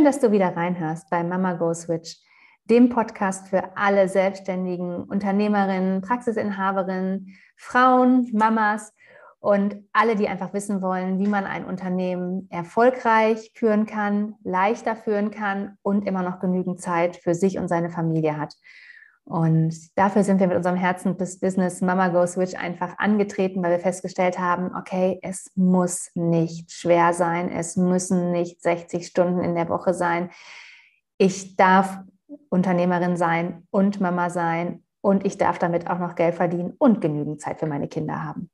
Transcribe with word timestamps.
Schön, 0.00 0.06
dass 0.06 0.20
du 0.20 0.32
wieder 0.32 0.56
reinhörst 0.56 1.10
bei 1.10 1.22
Mama 1.22 1.52
Go 1.52 1.74
Switch, 1.74 2.16
dem 2.64 2.88
Podcast 2.88 3.48
für 3.48 3.76
alle 3.76 4.08
selbstständigen 4.08 5.04
Unternehmerinnen, 5.04 6.00
Praxisinhaberinnen, 6.00 7.36
Frauen, 7.58 8.30
Mamas 8.32 8.94
und 9.40 9.76
alle, 9.92 10.16
die 10.16 10.26
einfach 10.26 10.54
wissen 10.54 10.80
wollen, 10.80 11.18
wie 11.18 11.26
man 11.26 11.44
ein 11.44 11.66
Unternehmen 11.66 12.48
erfolgreich 12.48 13.52
führen 13.54 13.84
kann, 13.84 14.36
leichter 14.42 14.96
führen 14.96 15.30
kann 15.30 15.76
und 15.82 16.06
immer 16.06 16.22
noch 16.22 16.40
genügend 16.40 16.80
Zeit 16.80 17.16
für 17.16 17.34
sich 17.34 17.58
und 17.58 17.68
seine 17.68 17.90
Familie 17.90 18.38
hat. 18.38 18.54
Und 19.24 19.96
dafür 19.96 20.24
sind 20.24 20.40
wir 20.40 20.48
mit 20.48 20.56
unserem 20.56 20.76
Herzen 20.76 21.16
des 21.16 21.38
Business 21.38 21.80
Mama 21.80 22.08
Go 22.08 22.26
Switch 22.26 22.54
einfach 22.54 22.98
angetreten, 22.98 23.62
weil 23.62 23.70
wir 23.70 23.78
festgestellt 23.78 24.38
haben, 24.38 24.74
okay, 24.74 25.20
es 25.22 25.52
muss 25.54 26.10
nicht 26.14 26.72
schwer 26.72 27.12
sein, 27.12 27.50
es 27.50 27.76
müssen 27.76 28.32
nicht 28.32 28.60
60 28.60 29.06
Stunden 29.06 29.44
in 29.44 29.54
der 29.54 29.68
Woche 29.68 29.94
sein. 29.94 30.30
Ich 31.16 31.56
darf 31.56 31.98
Unternehmerin 32.48 33.16
sein 33.16 33.66
und 33.70 34.00
Mama 34.00 34.30
sein 34.30 34.82
und 35.00 35.24
ich 35.24 35.38
darf 35.38 35.58
damit 35.58 35.88
auch 35.88 35.98
noch 35.98 36.14
Geld 36.14 36.34
verdienen 36.34 36.74
und 36.78 37.00
genügend 37.00 37.40
Zeit 37.40 37.60
für 37.60 37.66
meine 37.66 37.88
Kinder 37.88 38.24
haben. 38.24 38.50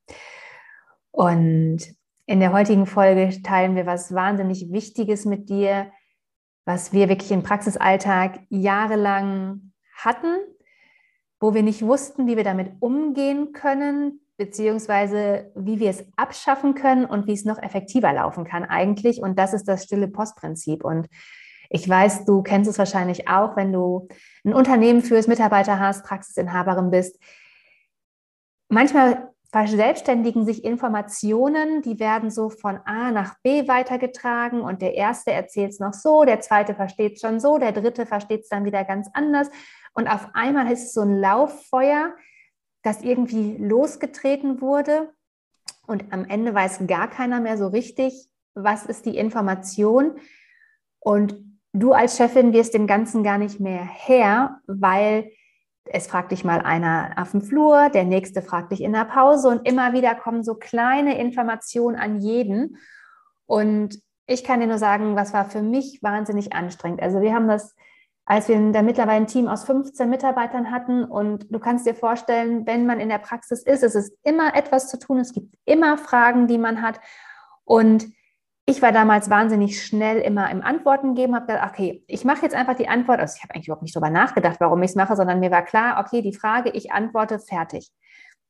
Und 1.11 1.79
in 2.27 2.41
der 2.41 2.53
heutigen 2.53 2.87
Folge 2.87 3.41
teilen 3.43 3.77
wir 3.77 3.87
was 3.87 4.13
wahnsinnig 4.13 4.71
Wichtiges 4.73 5.25
mit 5.25 5.49
dir, 5.49 5.91
was 6.67 6.93
wir 6.93 7.09
wirklich 7.09 7.31
im 7.31 7.45
Praxisalltag 7.45 8.41
jahrelang 8.51 9.73
hatten 9.97 10.37
wo 11.41 11.55
wir 11.55 11.63
nicht 11.63 11.83
wussten, 11.83 12.27
wie 12.27 12.37
wir 12.37 12.45
damit 12.45 12.73
umgehen 12.81 13.53
können, 13.53 14.21
beziehungsweise 14.37 15.51
wie 15.55 15.79
wir 15.79 15.91
es 15.91 16.05
abschaffen 16.17 16.75
können 16.75 17.05
und 17.05 17.27
wie 17.27 17.33
es 17.33 17.45
noch 17.45 17.63
effektiver 17.63 18.13
laufen 18.13 18.45
kann 18.45 18.65
eigentlich. 18.65 19.23
Und 19.23 19.39
das 19.39 19.55
ist 19.55 19.65
das 19.65 19.85
stille 19.85 20.09
Postprinzip. 20.09 20.85
Und 20.85 21.09
ich 21.71 21.89
weiß, 21.89 22.25
du 22.25 22.43
kennst 22.43 22.71
es 22.71 22.79
wahrscheinlich 22.79 23.29
auch, 23.29 23.57
wenn 23.57 23.73
du 23.73 24.09
ein 24.45 24.55
Unternehmen 24.55 25.03
führst, 25.03 25.29
Mitarbeiter 25.29 25.79
hast, 25.79 26.05
Praxisinhaberin 26.05 26.91
bist. 26.91 27.19
Manchmal 28.69 29.31
verselbstständigen 29.53 30.45
sich 30.45 30.65
Informationen, 30.65 31.81
die 31.81 31.99
werden 31.99 32.31
so 32.31 32.51
von 32.51 32.79
A 32.85 33.11
nach 33.11 33.37
B 33.43 33.69
weitergetragen 33.69 34.61
und 34.61 34.83
der 34.83 34.95
erste 34.95 35.33
erzählt 35.33 35.71
es 35.71 35.81
noch 35.81 35.95
so, 35.95 36.25
der 36.25 36.41
zweite 36.41 36.75
versteht 36.75 37.15
es 37.15 37.21
schon 37.21 37.41
so, 37.41 37.57
der 37.57 37.73
dritte 37.73 38.07
versteht 38.07 38.43
es 38.43 38.49
dann 38.49 38.65
wieder 38.65 38.85
ganz 38.85 39.09
anders 39.15 39.49
und 39.97 40.09
auf 40.09 40.29
einmal 40.35 40.71
ist 40.71 40.85
es 40.85 40.93
so 40.93 41.01
ein 41.01 41.19
Lauffeuer, 41.19 42.15
das 42.83 43.03
irgendwie 43.03 43.57
losgetreten 43.57 44.61
wurde. 44.61 45.11
Und 45.87 46.13
am 46.13 46.27
Ende 46.27 46.55
weiß 46.55 46.87
gar 46.87 47.09
keiner 47.09 47.41
mehr 47.41 47.57
so 47.57 47.69
richtig, 47.69 48.29
was 48.55 48.85
ist 48.85 49.07
die 49.07 49.17
Information. 49.17 50.19
Und 51.01 51.37
du 51.73 51.93
als 51.93 52.19
Chefin 52.19 52.53
wirst 52.53 52.75
dem 52.75 52.87
Ganzen 52.87 53.25
gar 53.25 53.39
nicht 53.39 53.59
mehr 53.59 53.85
her, 53.85 54.61
weil 54.67 55.33
es 55.87 56.09
fragt 56.09 56.31
dich 56.31 56.45
mal 56.45 56.61
einer 56.61 57.15
auf 57.17 57.31
dem 57.31 57.41
Flur, 57.41 57.89
der 57.89 58.05
nächste 58.05 58.43
fragt 58.43 58.73
dich 58.73 58.83
in 58.83 58.93
der 58.93 59.05
Pause 59.05 59.49
und 59.49 59.67
immer 59.67 59.95
wieder 59.95 60.15
kommen 60.15 60.43
so 60.43 60.57
kleine 60.57 61.19
Informationen 61.19 61.97
an 61.97 62.21
jeden. 62.21 62.77
Und 63.47 63.99
ich 64.27 64.45
kann 64.45 64.61
dir 64.61 64.67
nur 64.67 64.79
sagen, 64.79 65.17
was 65.17 65.33
war 65.33 65.47
für 65.47 65.63
mich 65.63 66.03
wahnsinnig 66.03 66.53
anstrengend. 66.53 67.01
Also 67.01 67.23
wir 67.23 67.33
haben 67.33 67.49
das 67.49 67.75
als 68.27 68.49
wir 68.49 68.73
da 68.73 68.83
mittlerweile 68.83 69.19
ein 69.19 69.29
Team 69.29 69.47
aus 69.47 69.65
15 69.65 70.11
Mitarbeitern 70.11 70.73
hatten. 70.73 71.05
Und 71.05 71.47
du 71.49 71.61
kannst 71.61 71.87
dir 71.87 71.95
vorstellen, 71.95 72.67
wenn 72.67 72.85
man 72.85 72.99
in 72.99 73.09
der 73.09 73.19
Praxis 73.19 73.63
ist, 73.63 73.85
es 73.85 73.95
ist 73.95 74.13
immer 74.25 74.55
etwas 74.57 74.89
zu 74.89 74.99
tun, 74.99 75.19
es 75.21 75.33
gibt 75.33 75.55
immer 75.65 75.97
Fragen, 75.97 76.49
die 76.49 76.59
man 76.59 76.83
hat. 76.83 77.01
Und 77.65 78.09
ich 78.67 78.83
war 78.83 78.91
damals 78.91 79.31
wahnsinnig 79.31 79.81
schnell 79.81 80.19
immer 80.19 80.51
im 80.51 80.61
Antworten 80.61 81.15
geben, 81.15 81.37
habe 81.37 81.47
gedacht, 81.47 81.73
okay, 81.73 82.03
ich 82.09 82.25
mache 82.25 82.43
jetzt 82.43 82.57
einfach 82.57 82.75
die 82.75 82.89
Antwort. 82.89 83.21
Also 83.21 83.37
ich 83.37 83.45
habe 83.45 83.55
eigentlich 83.55 83.69
überhaupt 83.69 83.85
nicht 83.85 83.95
darüber 83.95 84.11
nachgedacht, 84.11 84.57
warum 84.59 84.83
ich 84.83 84.91
es 84.91 84.97
mache, 84.97 85.15
sondern 85.15 85.39
mir 85.39 85.53
war 85.53 85.65
klar, 85.65 86.05
okay, 86.05 86.21
die 86.21 86.35
Frage, 86.35 86.71
ich 86.71 86.91
antworte, 86.91 87.39
fertig. 87.39 87.93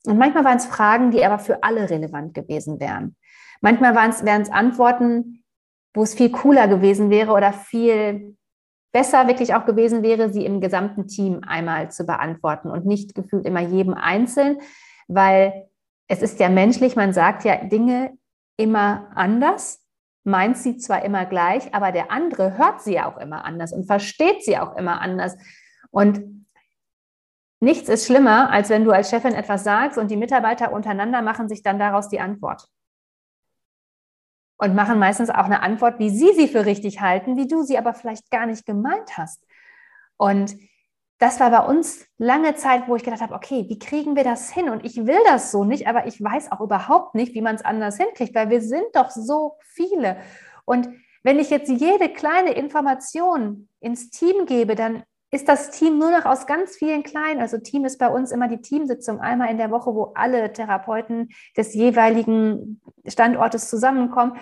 Und 0.06 0.16
manchmal 0.16 0.44
waren 0.44 0.56
es 0.56 0.64
Fragen, 0.64 1.10
die 1.10 1.22
aber 1.22 1.38
für 1.38 1.62
alle 1.62 1.90
relevant 1.90 2.32
gewesen 2.32 2.80
wären. 2.80 3.14
Manchmal 3.60 3.94
wären 3.94 4.40
es 4.40 4.50
Antworten, 4.50 5.44
wo 5.92 6.02
es 6.02 6.14
viel 6.14 6.30
cooler 6.30 6.66
gewesen 6.66 7.10
wäre 7.10 7.32
oder 7.32 7.52
viel 7.52 8.36
besser 8.96 9.28
wirklich 9.28 9.54
auch 9.54 9.66
gewesen 9.66 10.02
wäre, 10.02 10.32
sie 10.32 10.46
im 10.46 10.58
gesamten 10.58 11.06
Team 11.06 11.42
einmal 11.46 11.90
zu 11.90 12.06
beantworten 12.06 12.70
und 12.70 12.86
nicht 12.86 13.14
gefühlt 13.14 13.44
immer 13.44 13.60
jedem 13.60 13.92
einzeln, 13.92 14.56
weil 15.06 15.68
es 16.08 16.22
ist 16.22 16.40
ja 16.40 16.48
menschlich, 16.48 16.96
man 16.96 17.12
sagt 17.12 17.44
ja 17.44 17.56
Dinge 17.56 18.16
immer 18.56 19.10
anders, 19.14 19.84
meint 20.24 20.56
sie 20.56 20.78
zwar 20.78 21.04
immer 21.04 21.26
gleich, 21.26 21.74
aber 21.74 21.92
der 21.92 22.10
andere 22.10 22.56
hört 22.56 22.80
sie 22.80 22.94
ja 22.94 23.06
auch 23.06 23.18
immer 23.18 23.44
anders 23.44 23.74
und 23.74 23.84
versteht 23.84 24.42
sie 24.42 24.56
auch 24.56 24.74
immer 24.76 25.02
anders. 25.02 25.36
Und 25.90 26.46
nichts 27.60 27.90
ist 27.90 28.06
schlimmer, 28.06 28.50
als 28.50 28.70
wenn 28.70 28.86
du 28.86 28.92
als 28.92 29.10
Chefin 29.10 29.34
etwas 29.34 29.62
sagst 29.62 29.98
und 29.98 30.10
die 30.10 30.16
Mitarbeiter 30.16 30.72
untereinander 30.72 31.20
machen 31.20 31.50
sich 31.50 31.62
dann 31.62 31.78
daraus 31.78 32.08
die 32.08 32.20
Antwort 32.20 32.66
und 34.58 34.74
machen 34.74 34.98
meistens 34.98 35.30
auch 35.30 35.44
eine 35.44 35.62
Antwort, 35.62 35.98
wie 35.98 36.10
sie 36.10 36.32
sie 36.34 36.48
für 36.48 36.64
richtig 36.64 37.00
halten, 37.00 37.36
wie 37.36 37.46
du 37.46 37.62
sie 37.62 37.78
aber 37.78 37.94
vielleicht 37.94 38.30
gar 38.30 38.46
nicht 38.46 38.64
gemeint 38.66 39.16
hast. 39.16 39.44
Und 40.16 40.56
das 41.18 41.40
war 41.40 41.50
bei 41.50 41.60
uns 41.60 42.06
lange 42.18 42.54
Zeit, 42.56 42.88
wo 42.88 42.96
ich 42.96 43.02
gedacht 43.02 43.22
habe, 43.22 43.34
okay, 43.34 43.66
wie 43.68 43.78
kriegen 43.78 44.16
wir 44.16 44.24
das 44.24 44.50
hin? 44.50 44.68
Und 44.68 44.84
ich 44.84 44.96
will 45.06 45.18
das 45.26 45.50
so 45.50 45.64
nicht, 45.64 45.86
aber 45.88 46.06
ich 46.06 46.22
weiß 46.22 46.52
auch 46.52 46.60
überhaupt 46.60 47.14
nicht, 47.14 47.34
wie 47.34 47.40
man 47.40 47.54
es 47.54 47.64
anders 47.64 47.96
hinkriegt, 47.96 48.34
weil 48.34 48.50
wir 48.50 48.60
sind 48.60 48.84
doch 48.94 49.10
so 49.10 49.56
viele. 49.60 50.18
Und 50.64 50.88
wenn 51.22 51.38
ich 51.38 51.50
jetzt 51.50 51.70
jede 51.70 52.08
kleine 52.10 52.52
Information 52.52 53.68
ins 53.80 54.10
Team 54.10 54.46
gebe, 54.46 54.74
dann 54.74 55.04
ist 55.36 55.50
das 55.50 55.70
Team 55.70 55.98
nur 55.98 56.10
noch 56.10 56.24
aus 56.24 56.46
ganz 56.46 56.76
vielen 56.76 57.02
kleinen, 57.02 57.42
also 57.42 57.58
Team 57.58 57.84
ist 57.84 57.98
bei 57.98 58.08
uns 58.08 58.32
immer 58.32 58.48
die 58.48 58.62
Teamsitzung 58.62 59.20
einmal 59.20 59.50
in 59.50 59.58
der 59.58 59.70
Woche, 59.70 59.94
wo 59.94 60.12
alle 60.14 60.50
Therapeuten 60.50 61.28
des 61.54 61.74
jeweiligen 61.74 62.80
Standortes 63.06 63.68
zusammenkommen, 63.68 64.38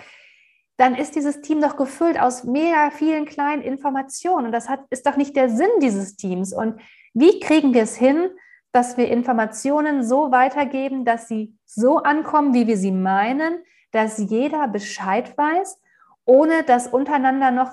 dann 0.77 0.95
ist 0.95 1.15
dieses 1.15 1.41
Team 1.41 1.59
doch 1.59 1.75
gefüllt 1.75 2.17
aus 2.17 2.45
mega 2.45 2.91
vielen 2.91 3.25
kleinen 3.25 3.61
Informationen. 3.61 4.45
Und 4.45 4.51
das 4.53 4.69
hat, 4.69 4.85
ist 4.89 5.05
doch 5.05 5.17
nicht 5.17 5.35
der 5.35 5.49
Sinn 5.49 5.69
dieses 5.81 6.15
Teams. 6.15 6.53
Und 6.53 6.79
wie 7.13 7.41
kriegen 7.41 7.73
wir 7.73 7.83
es 7.83 7.97
hin, 7.97 8.29
dass 8.71 8.95
wir 8.95 9.09
Informationen 9.09 10.01
so 10.01 10.31
weitergeben, 10.31 11.03
dass 11.03 11.27
sie 11.27 11.57
so 11.65 11.97
ankommen, 11.97 12.53
wie 12.53 12.67
wir 12.67 12.77
sie 12.77 12.91
meinen, 12.91 13.63
dass 13.91 14.17
jeder 14.17 14.69
Bescheid 14.69 15.37
weiß, 15.37 15.77
ohne 16.23 16.63
dass 16.63 16.87
untereinander 16.87 17.51
noch 17.51 17.71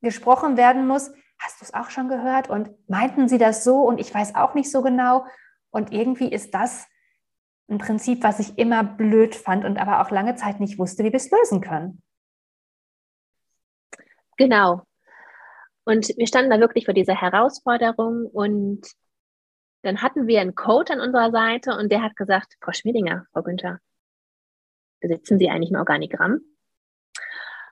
gesprochen 0.00 0.56
werden 0.56 0.86
muss, 0.86 1.10
hast 1.38 1.60
du 1.60 1.64
es 1.64 1.74
auch 1.74 1.90
schon 1.90 2.08
gehört? 2.08 2.48
Und 2.48 2.70
meinten 2.88 3.28
sie 3.28 3.38
das 3.38 3.64
so? 3.64 3.82
Und 3.82 3.98
ich 3.98 4.12
weiß 4.12 4.34
auch 4.34 4.54
nicht 4.54 4.70
so 4.70 4.82
genau. 4.82 5.26
Und 5.70 5.92
irgendwie 5.92 6.30
ist 6.30 6.54
das 6.54 6.86
ein 7.68 7.78
Prinzip, 7.78 8.22
was 8.22 8.38
ich 8.38 8.58
immer 8.58 8.84
blöd 8.84 9.34
fand 9.34 9.64
und 9.64 9.78
aber 9.78 10.00
auch 10.00 10.10
lange 10.10 10.36
Zeit 10.36 10.60
nicht 10.60 10.78
wusste, 10.78 11.04
wie 11.04 11.12
wir 11.12 11.16
es 11.16 11.30
lösen 11.30 11.60
können. 11.60 12.02
Genau. 14.36 14.82
Und 15.84 16.08
wir 16.16 16.26
standen 16.26 16.50
da 16.50 16.60
wirklich 16.60 16.84
vor 16.84 16.94
dieser 16.94 17.20
Herausforderung 17.20 18.26
und 18.26 18.86
dann 19.82 20.02
hatten 20.02 20.26
wir 20.26 20.40
einen 20.40 20.54
Code 20.54 20.94
an 20.94 21.00
unserer 21.00 21.30
Seite 21.30 21.76
und 21.76 21.92
der 21.92 22.02
hat 22.02 22.16
gesagt, 22.16 22.56
Frau 22.60 22.72
Schmiedinger, 22.72 23.26
Frau 23.32 23.42
Günther, 23.42 23.78
besitzen 25.00 25.38
Sie 25.38 25.48
eigentlich 25.48 25.70
ein 25.70 25.76
Organigramm? 25.76 26.40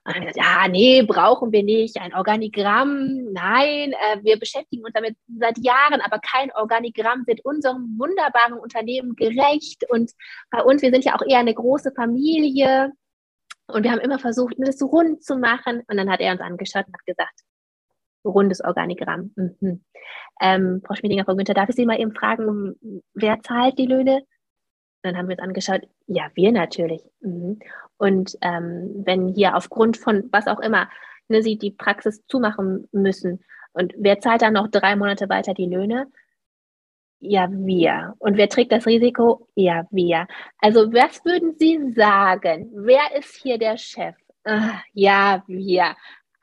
Und 0.05 0.15
dann 0.15 0.25
gesagt, 0.25 0.37
ja, 0.37 0.67
nee, 0.67 1.01
brauchen 1.01 1.51
wir 1.51 1.63
nicht. 1.63 1.99
Ein 1.99 2.13
Organigramm, 2.13 3.31
nein, 3.33 3.91
äh, 3.93 4.23
wir 4.23 4.37
beschäftigen 4.37 4.83
uns 4.85 4.93
damit 4.93 5.17
seit 5.39 5.57
Jahren, 5.57 5.99
aber 6.01 6.19
kein 6.19 6.51
Organigramm 6.53 7.25
wird 7.25 7.43
unserem 7.43 7.95
wunderbaren 7.97 8.53
Unternehmen 8.53 9.15
gerecht. 9.15 9.83
Und 9.89 10.11
bei 10.51 10.61
uns, 10.61 10.83
wir 10.83 10.91
sind 10.91 11.05
ja 11.05 11.15
auch 11.15 11.25
eher 11.27 11.39
eine 11.39 11.55
große 11.55 11.91
Familie. 11.95 12.91
Und 13.67 13.83
wir 13.83 13.91
haben 13.91 13.99
immer 13.99 14.19
versucht, 14.19 14.53
das 14.59 14.77
so 14.77 14.85
rund 14.85 15.23
zu 15.23 15.37
machen. 15.37 15.81
Und 15.87 15.97
dann 15.97 16.11
hat 16.11 16.19
er 16.19 16.33
uns 16.33 16.41
angeschaut 16.41 16.85
und 16.85 16.93
hat 16.93 17.05
gesagt, 17.07 17.41
rundes 18.23 18.63
Organigramm. 18.63 19.33
Mhm. 19.35 19.83
Ähm, 20.39 20.81
Frau 20.85 20.93
Schmiedinger, 20.93 21.25
Frau 21.25 21.35
Günther, 21.35 21.55
darf 21.55 21.69
ich 21.69 21.75
Sie 21.75 21.85
mal 21.85 21.99
eben 21.99 22.13
fragen, 22.13 22.75
wer 23.15 23.41
zahlt 23.41 23.79
die 23.79 23.87
Löhne? 23.87 24.23
Dann 25.05 25.17
haben 25.17 25.27
wir 25.27 25.35
uns 25.35 25.43
angeschaut, 25.43 25.81
ja, 26.07 26.29
wir 26.33 26.51
natürlich. 26.51 27.01
Mhm. 27.21 27.59
Und 27.97 28.37
ähm, 28.41 29.03
wenn 29.05 29.27
hier 29.29 29.55
aufgrund 29.55 29.97
von 29.97 30.27
was 30.31 30.47
auch 30.47 30.59
immer 30.59 30.89
ne, 31.27 31.41
Sie 31.41 31.57
die 31.57 31.71
Praxis 31.71 32.25
zumachen 32.27 32.87
müssen 32.91 33.43
und 33.73 33.93
wer 33.97 34.19
zahlt 34.19 34.41
dann 34.41 34.53
noch 34.53 34.69
drei 34.69 34.95
Monate 34.95 35.29
weiter 35.29 35.53
die 35.53 35.67
Löhne? 35.67 36.07
Ja, 37.19 37.47
wir. 37.51 38.15
Und 38.19 38.37
wer 38.37 38.49
trägt 38.49 38.71
das 38.71 38.85
Risiko? 38.85 39.47
Ja, 39.55 39.85
wir. 39.91 40.27
Also 40.59 40.91
was 40.93 41.23
würden 41.25 41.55
Sie 41.57 41.93
sagen? 41.93 42.71
Wer 42.73 43.15
ist 43.17 43.35
hier 43.35 43.57
der 43.57 43.77
Chef? 43.77 44.15
Ach, 44.43 44.81
ja, 44.93 45.43
wir. 45.47 45.95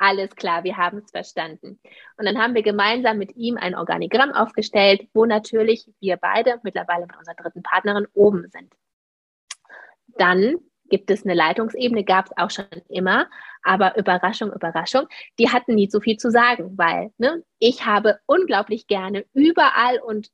Alles 0.02 0.34
klar, 0.34 0.64
wir 0.64 0.76
haben 0.78 0.99
es 0.99 1.12
verstanden. 1.12 1.78
Und 2.16 2.26
dann 2.26 2.37
haben 2.37 2.56
wir 2.56 2.64
gemeinsam 2.64 3.19
mit 3.19 3.37
ihm 3.37 3.56
ein 3.56 3.76
Organigramm 3.76 4.32
aufgestellt, 4.32 5.06
wo 5.14 5.26
natürlich 5.26 5.88
wir 6.00 6.16
beide 6.16 6.58
mittlerweile 6.64 7.06
mit 7.06 7.16
unserer 7.16 7.37
dritten 7.37 7.62
Partnerin 7.62 8.08
oben 8.12 8.49
sind. 8.50 8.75
Dann 10.08 10.56
gibt 10.87 11.08
es 11.12 11.25
eine 11.25 11.34
Leitungsebene, 11.34 12.02
gab 12.02 12.26
es 12.26 12.32
auch 12.37 12.50
schon 12.50 12.66
immer, 12.88 13.31
aber 13.62 13.96
Überraschung, 13.96 14.52
Überraschung, 14.52 15.06
die 15.38 15.50
hatten 15.50 15.76
nie 15.76 15.88
so 15.88 16.00
viel 16.00 16.16
zu 16.16 16.32
sagen, 16.32 16.76
weil 16.76 17.12
ne, 17.19 17.44
ich 17.60 17.87
habe 17.87 18.19
unglaublich 18.26 18.88
gerne 18.88 19.25
überall 19.34 20.00
und 20.00 20.32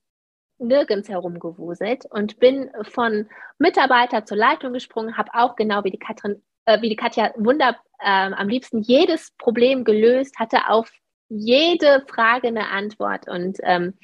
nirgends 0.56 1.10
herumgewuselt 1.10 2.06
und 2.06 2.38
bin 2.38 2.70
von 2.84 3.28
Mitarbeiter 3.58 4.24
zur 4.24 4.38
Leitung 4.38 4.72
gesprungen, 4.72 5.18
habe 5.18 5.34
auch 5.34 5.56
genau 5.56 5.84
wie 5.84 5.90
die 5.90 5.98
Katrin, 5.98 6.42
äh, 6.68 6.82
wie 6.82 6.90
die 6.90 6.96
Katja 6.96 7.32
wunder 7.36 7.76
äh, 7.98 8.30
am 8.32 8.48
liebsten 8.48 8.82
jedes 8.82 9.32
Problem 9.38 9.84
gelöst, 9.84 10.38
hatte 10.38 10.68
auf 10.68 10.90
jede 11.30 12.04
Frage 12.06 12.48
eine 12.48 12.68
Antwort 12.68 13.26
und 13.28 13.58
ähm, 13.62 13.94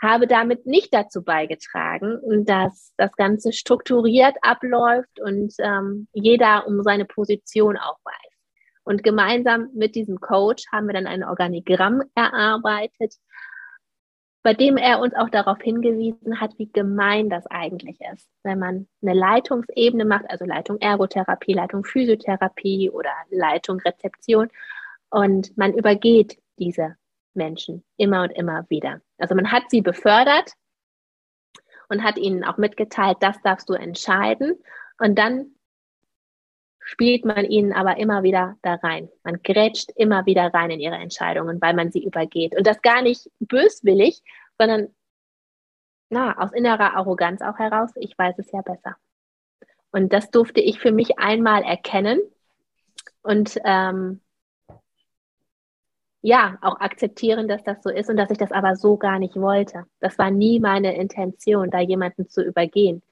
habe 0.00 0.26
damit 0.26 0.66
nicht 0.66 0.92
dazu 0.92 1.22
beigetragen, 1.22 2.44
dass 2.44 2.92
das 2.96 3.12
Ganze 3.16 3.52
strukturiert 3.52 4.36
abläuft 4.42 5.20
und 5.20 5.54
ähm, 5.60 6.08
jeder 6.12 6.66
um 6.66 6.82
seine 6.82 7.04
Position 7.04 7.76
auch 7.76 7.98
weiß. 8.04 8.32
Und 8.84 9.04
gemeinsam 9.04 9.68
mit 9.74 9.94
diesem 9.94 10.20
Coach 10.20 10.64
haben 10.72 10.88
wir 10.88 10.94
dann 10.94 11.06
ein 11.06 11.22
Organigramm 11.22 12.02
erarbeitet, 12.14 13.14
bei 14.42 14.54
dem 14.54 14.76
er 14.76 15.00
uns 15.00 15.14
auch 15.14 15.30
darauf 15.30 15.60
hingewiesen 15.60 16.40
hat, 16.40 16.58
wie 16.58 16.70
gemein 16.70 17.30
das 17.30 17.46
eigentlich 17.46 18.00
ist, 18.12 18.28
wenn 18.42 18.58
man 18.58 18.88
eine 19.00 19.14
Leitungsebene 19.14 20.04
macht, 20.04 20.28
also 20.28 20.44
Leitung 20.44 20.78
Ergotherapie, 20.80 21.54
Leitung 21.54 21.84
Physiotherapie 21.84 22.90
oder 22.90 23.12
Leitung 23.30 23.80
Rezeption 23.80 24.48
und 25.10 25.56
man 25.56 25.74
übergeht 25.74 26.38
diese 26.58 26.96
Menschen 27.34 27.84
immer 27.96 28.24
und 28.24 28.30
immer 28.30 28.66
wieder. 28.68 29.00
Also 29.18 29.34
man 29.34 29.52
hat 29.52 29.64
sie 29.68 29.80
befördert 29.80 30.52
und 31.88 32.02
hat 32.02 32.18
ihnen 32.18 32.44
auch 32.44 32.58
mitgeteilt, 32.58 33.18
das 33.20 33.40
darfst 33.42 33.68
du 33.68 33.74
entscheiden 33.74 34.58
und 34.98 35.18
dann 35.18 35.54
spielt 36.84 37.24
man 37.24 37.44
ihnen 37.44 37.72
aber 37.72 37.96
immer 37.96 38.22
wieder 38.22 38.56
da 38.62 38.74
rein. 38.74 39.08
Man 39.24 39.42
grätscht 39.42 39.90
immer 39.96 40.26
wieder 40.26 40.52
rein 40.52 40.70
in 40.70 40.80
ihre 40.80 40.96
Entscheidungen, 40.96 41.60
weil 41.60 41.74
man 41.74 41.90
sie 41.90 42.04
übergeht. 42.04 42.56
Und 42.56 42.66
das 42.66 42.82
gar 42.82 43.02
nicht 43.02 43.30
böswillig, 43.40 44.22
sondern 44.58 44.88
na, 46.10 46.38
aus 46.38 46.52
innerer 46.52 46.94
Arroganz 46.94 47.40
auch 47.40 47.58
heraus, 47.58 47.90
ich 47.96 48.18
weiß 48.18 48.38
es 48.38 48.50
ja 48.52 48.60
besser. 48.60 48.96
Und 49.92 50.12
das 50.12 50.30
durfte 50.30 50.60
ich 50.60 50.80
für 50.80 50.92
mich 50.92 51.18
einmal 51.18 51.62
erkennen 51.62 52.20
und 53.22 53.58
ähm, 53.64 54.20
ja, 56.22 56.58
auch 56.60 56.80
akzeptieren, 56.80 57.48
dass 57.48 57.64
das 57.64 57.82
so 57.82 57.90
ist 57.90 58.08
und 58.08 58.16
dass 58.16 58.30
ich 58.30 58.38
das 58.38 58.52
aber 58.52 58.76
so 58.76 58.96
gar 58.96 59.18
nicht 59.18 59.36
wollte. 59.36 59.86
Das 60.00 60.18
war 60.18 60.30
nie 60.30 60.60
meine 60.60 60.96
Intention, 60.96 61.70
da 61.70 61.80
jemanden 61.80 62.28
zu 62.28 62.42
übergehen. 62.42 63.02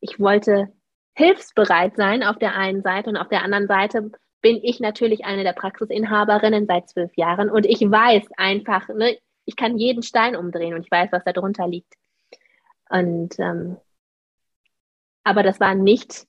Ich 0.00 0.20
wollte 0.20 0.72
hilfsbereit 1.14 1.96
sein 1.96 2.22
auf 2.22 2.38
der 2.38 2.54
einen 2.54 2.82
Seite 2.82 3.10
und 3.10 3.16
auf 3.16 3.28
der 3.28 3.42
anderen 3.42 3.66
Seite 3.66 4.10
bin 4.40 4.60
ich 4.62 4.80
natürlich 4.80 5.24
eine 5.24 5.42
der 5.42 5.52
Praxisinhaberinnen 5.52 6.66
seit 6.66 6.88
zwölf 6.88 7.12
Jahren 7.16 7.50
und 7.50 7.66
ich 7.66 7.80
weiß 7.80 8.26
einfach, 8.36 8.88
ne, 8.88 9.16
ich 9.46 9.56
kann 9.56 9.78
jeden 9.78 10.02
Stein 10.02 10.36
umdrehen 10.36 10.74
und 10.74 10.82
ich 10.84 10.90
weiß, 10.90 11.12
was 11.12 11.24
da 11.24 11.32
drunter 11.32 11.66
liegt. 11.66 11.94
Und 12.90 13.38
ähm, 13.38 13.76
aber 15.22 15.42
das 15.42 15.60
war 15.60 15.74
nicht 15.74 16.26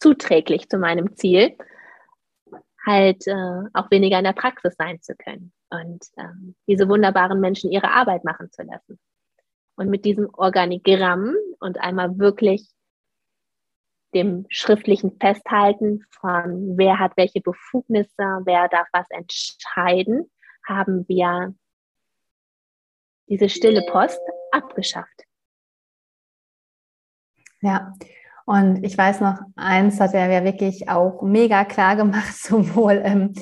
zuträglich 0.00 0.68
zu 0.68 0.78
meinem 0.78 1.16
Ziel, 1.16 1.56
halt 2.84 3.26
äh, 3.26 3.62
auch 3.72 3.90
weniger 3.90 4.18
in 4.18 4.24
der 4.24 4.32
Praxis 4.32 4.74
sein 4.76 5.00
zu 5.00 5.14
können 5.16 5.52
und 5.70 6.04
ähm, 6.16 6.54
diese 6.66 6.88
wunderbaren 6.88 7.40
Menschen 7.40 7.70
ihre 7.70 7.90
Arbeit 7.90 8.24
machen 8.24 8.50
zu 8.52 8.62
lassen. 8.62 8.98
Und 9.76 9.88
mit 9.88 10.04
diesem 10.04 10.28
Organigramm 10.32 11.34
und 11.60 11.78
einmal 11.78 12.18
wirklich 12.18 12.68
dem 14.14 14.46
schriftlichen 14.48 15.18
Festhalten 15.20 16.04
von, 16.10 16.76
wer 16.76 16.98
hat 16.98 17.12
welche 17.16 17.40
Befugnisse, 17.40 18.40
wer 18.44 18.68
darf 18.68 18.88
was 18.92 19.08
entscheiden, 19.10 20.30
haben 20.66 21.06
wir 21.08 21.54
diese 23.28 23.48
stille 23.48 23.82
Post 23.90 24.20
abgeschafft. 24.52 25.24
Ja, 27.60 27.92
und 28.44 28.84
ich 28.84 28.96
weiß 28.96 29.20
noch, 29.20 29.40
eins 29.56 30.00
hat 30.00 30.14
er 30.14 30.30
ja 30.30 30.44
wirklich 30.44 30.88
auch 30.88 31.22
mega 31.22 31.64
klar 31.64 31.96
gemacht, 31.96 32.34
sowohl 32.36 33.02
ähm, 33.04 33.32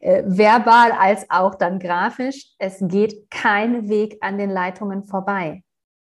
äh, 0.00 0.24
verbal 0.26 0.92
als 0.92 1.26
auch 1.30 1.54
dann 1.54 1.78
grafisch. 1.78 2.54
Es 2.58 2.78
geht 2.80 3.30
kein 3.30 3.88
Weg 3.88 4.18
an 4.20 4.38
den 4.38 4.50
Leitungen 4.50 5.04
vorbei. 5.04 5.62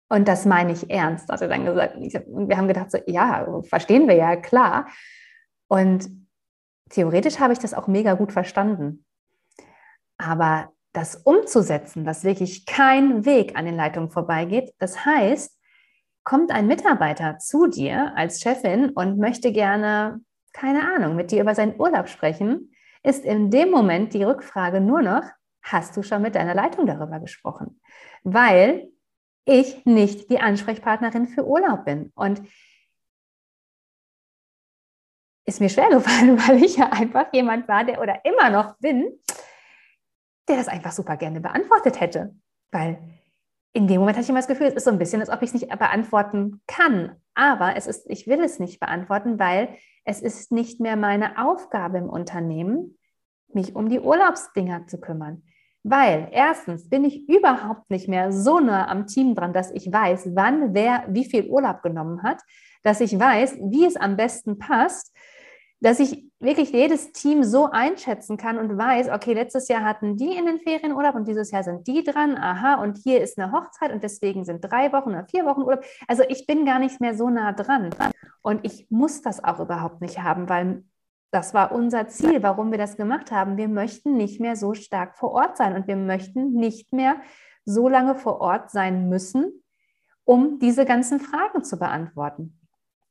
Und 0.09 0.27
das 0.27 0.45
meine 0.45 0.71
ich 0.71 0.89
ernst, 0.89 1.29
hat 1.29 1.41
er 1.41 1.49
dann 1.49 1.65
gesagt. 1.65 1.97
Und 2.27 2.47
wir 2.47 2.57
haben 2.57 2.67
gedacht, 2.67 2.91
so, 2.91 2.99
ja, 3.07 3.45
verstehen 3.63 4.07
wir 4.07 4.15
ja, 4.15 4.35
klar. 4.37 4.87
Und 5.67 6.09
theoretisch 6.89 7.39
habe 7.39 7.53
ich 7.53 7.59
das 7.59 7.73
auch 7.73 7.87
mega 7.87 8.13
gut 8.13 8.31
verstanden. 8.31 9.05
Aber 10.17 10.71
das 10.93 11.15
umzusetzen, 11.15 12.05
dass 12.05 12.23
wirklich 12.23 12.65
kein 12.65 13.25
Weg 13.25 13.55
an 13.55 13.65
den 13.65 13.75
Leitungen 13.75 14.09
vorbeigeht, 14.09 14.73
das 14.79 15.05
heißt, 15.05 15.59
kommt 16.23 16.51
ein 16.51 16.67
Mitarbeiter 16.67 17.37
zu 17.37 17.67
dir 17.67 18.13
als 18.15 18.41
Chefin 18.41 18.89
und 18.89 19.17
möchte 19.17 19.51
gerne, 19.51 20.19
keine 20.53 20.81
Ahnung, 20.93 21.15
mit 21.15 21.31
dir 21.31 21.41
über 21.41 21.55
seinen 21.55 21.79
Urlaub 21.79 22.09
sprechen, 22.09 22.71
ist 23.03 23.23
in 23.23 23.51
dem 23.51 23.71
Moment 23.71 24.13
die 24.13 24.23
Rückfrage 24.23 24.81
nur 24.81 25.01
noch, 25.01 25.23
hast 25.61 25.95
du 25.95 26.03
schon 26.03 26.21
mit 26.21 26.35
deiner 26.35 26.55
Leitung 26.55 26.85
darüber 26.85 27.19
gesprochen? 27.19 27.79
Weil 28.23 28.89
ich 29.47 29.85
nicht 29.85 30.29
die 30.29 30.39
Ansprechpartnerin 30.39 31.27
für 31.27 31.47
Urlaub 31.47 31.85
bin. 31.85 32.11
Und 32.15 32.41
ist 35.45 35.61
mir 35.61 35.69
schwer 35.69 35.89
gefallen, 35.89 36.37
weil 36.47 36.63
ich 36.63 36.77
ja 36.77 36.91
einfach 36.91 37.33
jemand 37.33 37.67
war, 37.67 37.85
der 37.85 38.01
oder 38.01 38.23
immer 38.25 38.49
noch 38.49 38.77
bin, 38.77 39.19
der 40.47 40.57
das 40.57 40.67
einfach 40.67 40.91
super 40.91 41.17
gerne 41.17 41.41
beantwortet 41.41 41.99
hätte. 41.99 42.35
Weil 42.71 42.99
in 43.73 43.87
dem 43.87 43.99
Moment 43.99 44.17
hatte 44.17 44.25
ich 44.25 44.29
immer 44.29 44.39
das 44.39 44.47
Gefühl, 44.47 44.67
es 44.67 44.73
ist 44.73 44.83
so 44.83 44.91
ein 44.91 44.99
bisschen, 44.99 45.21
als 45.21 45.29
ob 45.29 45.41
ich 45.41 45.53
es 45.53 45.53
nicht 45.53 45.69
beantworten 45.69 46.61
kann. 46.67 47.15
Aber 47.33 47.75
es 47.75 47.87
ist, 47.87 48.09
ich 48.09 48.27
will 48.27 48.43
es 48.43 48.59
nicht 48.59 48.79
beantworten, 48.79 49.39
weil 49.39 49.77
es 50.03 50.21
ist 50.21 50.51
nicht 50.51 50.79
mehr 50.79 50.95
meine 50.95 51.45
Aufgabe 51.45 51.97
im 51.97 52.09
Unternehmen, 52.09 52.97
mich 53.53 53.75
um 53.75 53.87
die 53.87 53.99
Urlaubsdinger 53.99 54.87
zu 54.87 54.99
kümmern. 54.99 55.43
Weil 55.89 56.29
erstens 56.31 56.89
bin 56.89 57.05
ich 57.05 57.27
überhaupt 57.29 57.89
nicht 57.89 58.07
mehr 58.07 58.31
so 58.31 58.59
nah 58.59 58.87
am 58.87 59.07
Team 59.07 59.35
dran, 59.35 59.53
dass 59.53 59.71
ich 59.71 59.91
weiß, 59.91 60.31
wann 60.35 60.73
wer 60.73 61.05
wie 61.09 61.25
viel 61.25 61.47
Urlaub 61.47 61.81
genommen 61.81 62.23
hat, 62.23 62.41
dass 62.83 63.01
ich 63.01 63.17
weiß, 63.17 63.57
wie 63.61 63.85
es 63.85 63.95
am 63.95 64.17
besten 64.17 64.57
passt 64.57 65.13
dass 65.79 65.99
ich 65.99 66.25
wirklich 66.39 66.71
jedes 66.71 67.11
Team 67.11 67.43
so 67.43 67.69
einschätzen 67.69 68.37
kann 68.37 68.57
und 68.57 68.77
weiß, 68.77 69.09
okay, 69.09 69.33
letztes 69.33 69.67
Jahr 69.67 69.83
hatten 69.83 70.17
die 70.17 70.35
in 70.35 70.45
den 70.45 70.59
Ferien 70.59 70.93
Urlaub 70.93 71.15
und 71.15 71.27
dieses 71.27 71.51
Jahr 71.51 71.63
sind 71.63 71.87
die 71.87 72.03
dran, 72.03 72.35
aha, 72.35 72.75
und 72.81 72.97
hier 72.97 73.21
ist 73.21 73.37
eine 73.37 73.51
Hochzeit 73.51 73.91
und 73.91 74.03
deswegen 74.03 74.43
sind 74.43 74.61
drei 74.61 74.91
Wochen 74.91 75.09
oder 75.09 75.25
vier 75.25 75.45
Wochen 75.45 75.61
Urlaub. 75.61 75.83
Also 76.07 76.23
ich 76.27 76.47
bin 76.47 76.65
gar 76.65 76.79
nicht 76.79 76.99
mehr 76.99 77.15
so 77.15 77.29
nah 77.29 77.53
dran. 77.53 77.89
Und 78.41 78.65
ich 78.65 78.87
muss 78.89 79.21
das 79.21 79.43
auch 79.43 79.59
überhaupt 79.59 80.01
nicht 80.01 80.19
haben, 80.19 80.49
weil 80.49 80.83
das 81.31 81.53
war 81.53 81.71
unser 81.71 82.07
Ziel, 82.07 82.41
warum 82.41 82.71
wir 82.71 82.77
das 82.77 82.97
gemacht 82.97 83.31
haben. 83.31 83.57
Wir 83.57 83.67
möchten 83.67 84.15
nicht 84.15 84.39
mehr 84.39 84.55
so 84.55 84.73
stark 84.73 85.17
vor 85.17 85.31
Ort 85.31 85.57
sein 85.57 85.75
und 85.75 85.87
wir 85.87 85.97
möchten 85.97 86.53
nicht 86.53 86.93
mehr 86.93 87.21
so 87.65 87.89
lange 87.89 88.15
vor 88.15 88.39
Ort 88.39 88.71
sein 88.71 89.09
müssen, 89.09 89.63
um 90.23 90.59
diese 90.59 90.85
ganzen 90.85 91.19
Fragen 91.19 91.63
zu 91.63 91.77
beantworten. 91.77 92.59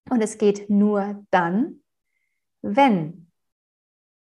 Und 0.08 0.22
es 0.22 0.38
geht 0.38 0.70
nur 0.70 1.24
dann, 1.30 1.82
wenn 2.62 3.26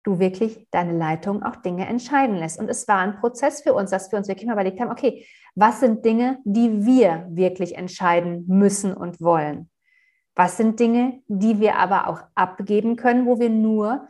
du 0.03 0.19
wirklich 0.19 0.67
deine 0.71 0.97
Leitung 0.97 1.43
auch 1.43 1.57
Dinge 1.57 1.87
entscheiden 1.87 2.37
lässt. 2.37 2.59
Und 2.59 2.69
es 2.69 2.87
war 2.89 2.99
ein 2.99 3.17
Prozess 3.17 3.63
für 3.63 3.75
uns, 3.75 3.91
dass 3.91 4.11
wir 4.11 4.19
uns 4.19 4.29
wirklich 4.29 4.47
mal 4.47 4.55
überlegt 4.55 4.81
haben, 4.81 4.91
okay, 4.91 5.27
was 5.55 5.81
sind 5.81 6.05
Dinge, 6.05 6.39
die 6.45 6.85
wir 6.85 7.27
wirklich 7.31 7.77
entscheiden 7.77 8.45
müssen 8.47 8.95
und 8.95 9.21
wollen? 9.21 9.71
Was 10.39 10.57
sind 10.57 10.79
Dinge, 10.79 11.21
die 11.27 11.59
wir 11.59 11.77
aber 11.77 12.07
auch 12.07 12.23
abgeben 12.35 12.97
können, 12.97 13.27
wo 13.27 13.41
wir 13.41 13.51
nur 13.51 14.09